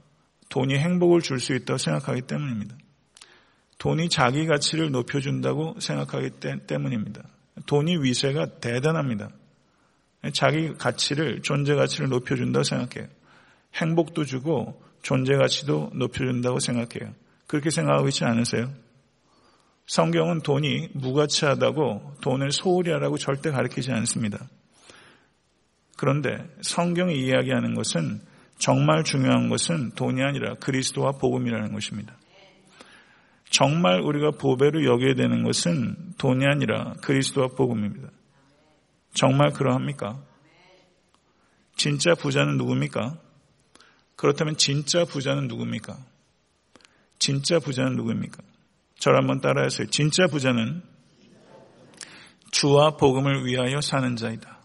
돈이 0.49 0.79
행복을 0.79 1.21
줄 1.21 1.41
수 1.41 1.55
있다고 1.55 1.79
생각하기 1.79 2.23
때문입니다. 2.23 2.77
돈이 3.79 4.09
자기 4.09 4.47
가치를 4.47 4.91
높여준다고 4.91 5.77
생각하기 5.81 6.31
때문입니다. 6.67 7.23
돈이 7.67 7.99
위세가 8.03 8.59
대단합니다. 8.61 9.31
자기 10.33 10.73
가치를, 10.75 11.43
존재 11.43 11.75
가치를 11.75 12.09
높여준다고 12.09 12.63
생각해요. 12.65 13.09
행복도 13.75 14.25
주고 14.25 14.83
존재 15.03 15.37
가치도 15.37 15.91
높여준다고 15.95 16.59
생각해요. 16.59 17.15
그렇게 17.47 17.71
생각하고 17.71 18.09
있지 18.09 18.25
않으세요? 18.25 18.73
성경은 19.87 20.41
돈이 20.41 20.89
무가치하다고 20.95 22.17
돈을 22.21 22.51
소홀히 22.51 22.91
하라고 22.91 23.19
절대 23.19 23.51
가르치지 23.51 23.93
않습니다. 23.93 24.49
그런데 25.97 26.39
성경이 26.61 27.15
이야기하는 27.15 27.75
것은 27.75 28.21
정말 28.59 29.05
중요한 29.05 29.49
것은 29.49 29.91
돈이 29.93 30.23
아니라 30.23 30.55
그리스도와 30.55 31.13
복음이라는 31.13 31.73
것입니다. 31.73 32.17
정말 33.51 34.01
우리가 34.01 34.33
보배로 34.33 34.85
여겨야 34.85 35.15
되는 35.15 35.43
것은 35.43 36.15
돈이 36.19 36.45
아니라 36.47 36.95
그리스도와 37.03 37.49
복음입니다. 37.49 38.09
정말 39.15 39.53
그러합니까? 39.53 40.19
진짜 41.77 42.15
부자는 42.15 42.57
누굽니까? 42.57 43.19
그렇다면 44.17 44.57
진짜 44.57 45.05
부자는 45.05 45.47
누굽니까? 45.49 45.97
진짜 47.19 47.59
부자는 47.59 47.97
누구입니까? 47.97 48.43
저를 48.99 49.19
한번 49.19 49.41
따라하세요. 49.41 49.89
진짜 49.89 50.27
부자는 50.27 50.83
주와 52.51 52.97
복음을 52.97 53.45
위하여 53.45 53.81
사는 53.81 54.17
자이다. 54.17 54.56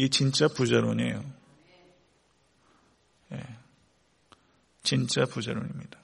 이 0.00 0.08
진짜 0.08 0.48
부자론이에요. 0.48 1.22
예. 3.32 3.40
진짜 4.82 5.26
부자론입니다. 5.26 5.98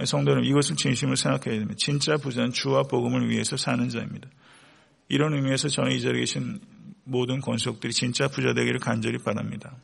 예, 0.00 0.04
성도는 0.04 0.42
이것을 0.42 0.74
진심으로 0.74 1.14
생각해야 1.14 1.60
됩니다. 1.60 1.74
진짜 1.78 2.16
부자는 2.16 2.50
주와 2.50 2.82
복음을 2.82 3.30
위해서 3.30 3.56
사는 3.56 3.88
자입니다. 3.88 4.28
이런 5.08 5.34
의미에서 5.34 5.68
저는 5.68 5.92
이 5.92 6.00
자리에 6.00 6.22
계신 6.22 6.58
모든 7.04 7.40
권속들이 7.40 7.92
진짜 7.92 8.26
부자 8.26 8.52
되기를 8.52 8.80
간절히 8.80 9.18
바랍니다. 9.18 9.76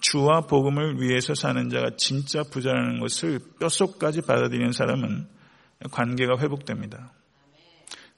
주와 0.00 0.42
복음을 0.42 1.00
위해서 1.00 1.34
사는 1.34 1.70
자가 1.70 1.96
진짜 1.96 2.44
부자라는 2.44 3.00
것을 3.00 3.40
뼛속까지 3.58 4.20
받아들이는 4.22 4.70
사람은 4.70 5.26
관계가 5.90 6.38
회복됩니다. 6.38 7.12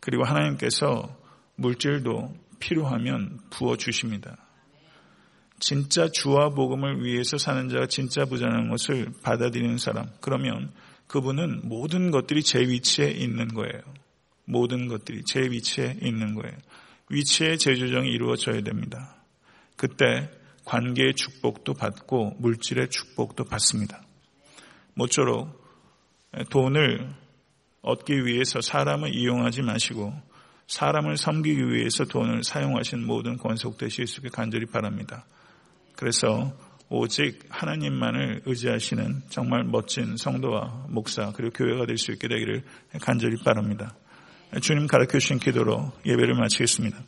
그리고 0.00 0.24
하나님께서 0.24 1.16
물질도 1.54 2.45
필요하면 2.58 3.38
부어 3.50 3.76
주십니다. 3.76 4.36
진짜 5.58 6.08
주와 6.08 6.50
복음을 6.50 7.02
위해서 7.02 7.38
사는 7.38 7.68
자가 7.68 7.86
진짜 7.86 8.24
부자라는 8.24 8.68
것을 8.68 9.12
받아들이는 9.22 9.78
사람, 9.78 10.10
그러면 10.20 10.70
그분은 11.06 11.68
모든 11.68 12.10
것들이 12.10 12.42
제 12.42 12.60
위치에 12.60 13.10
있는 13.10 13.48
거예요. 13.48 13.80
모든 14.44 14.88
것들이 14.88 15.22
제 15.24 15.40
위치에 15.40 15.98
있는 16.02 16.34
거예요. 16.34 16.56
위치의 17.08 17.58
재조정이 17.58 18.10
이루어져야 18.10 18.60
됩니다. 18.62 19.16
그때 19.76 20.30
관계의 20.64 21.14
축복도 21.14 21.74
받고 21.74 22.36
물질의 22.38 22.90
축복도 22.90 23.44
받습니다. 23.44 24.02
모쪼록 24.94 25.64
돈을 26.50 27.14
얻기 27.82 28.26
위해서 28.26 28.60
사람을 28.60 29.14
이용하지 29.14 29.62
마시고 29.62 30.12
사람을 30.66 31.16
섬기기 31.16 31.68
위해서 31.70 32.04
돈을 32.04 32.42
사용하신 32.42 33.06
모든 33.06 33.36
권속되실 33.36 34.06
수 34.06 34.20
있게 34.20 34.30
간절히 34.30 34.66
바랍니다. 34.66 35.24
그래서 35.94 36.52
오직 36.88 37.40
하나님만을 37.48 38.42
의지하시는 38.46 39.22
정말 39.28 39.64
멋진 39.64 40.16
성도와 40.16 40.86
목사 40.88 41.32
그리고 41.32 41.52
교회가 41.52 41.86
될 41.86 41.98
수 41.98 42.12
있게 42.12 42.28
되기를 42.28 42.62
간절히 43.00 43.36
바랍니다. 43.42 43.94
주님 44.60 44.86
가르쳐 44.86 45.18
주신 45.18 45.38
기도로 45.38 45.92
예배를 46.04 46.34
마치겠습니다. 46.34 46.98